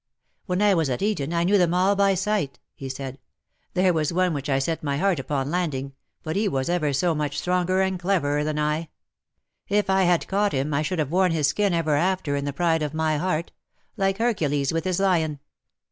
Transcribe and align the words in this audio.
^''When 0.49 0.63
I 0.63 0.73
was 0.73 0.89
at 0.89 1.03
Eton 1.03 1.31
I 1.31 1.43
knew 1.43 1.59
them 1.59 1.75
all 1.75 1.95
by 1.95 2.13
sight/^ 2.13 2.55
he 2.73 2.89
said. 2.89 3.17
^^ 3.17 3.17
There 3.75 3.93
was 3.93 4.11
one 4.11 4.33
which 4.33 4.49
I 4.49 4.57
set 4.57 4.81
my 4.81 4.97
heart 4.97 5.19
upon 5.19 5.51
landing, 5.51 5.93
but 6.23 6.35
he 6.35 6.47
was 6.47 6.69
ever 6.69 6.91
so 6.91 7.13
much 7.13 7.37
stronger 7.37 7.83
and 7.83 7.99
cleverer 7.99 8.43
than 8.43 8.57
I. 8.57 8.89
If 9.67 9.91
I 9.91 10.05
had 10.05 10.27
caught 10.27 10.53
him 10.53 10.73
I 10.73 10.81
should 10.81 10.97
have 10.97 11.11
worn 11.11 11.31
his 11.33 11.45
skin 11.49 11.75
ever 11.75 11.95
after, 11.95 12.35
in 12.35 12.45
the 12.45 12.51
pride 12.51 12.81
of 12.81 12.95
my 12.95 13.17
heart— 13.17 13.51
like 13.95 14.17
Hercules 14.17 14.73
with 14.73 14.85
his 14.85 14.99
lion. 14.99 15.39